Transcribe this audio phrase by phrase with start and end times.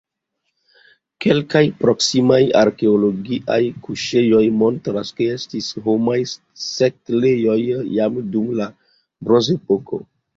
[1.23, 6.17] Kelkaj proksimaj arkeologiaj kuŝejoj montras, ke estis homaj
[6.63, 7.59] setlejoj
[7.99, 8.69] jam dum la
[9.29, 10.01] Bronzepoko.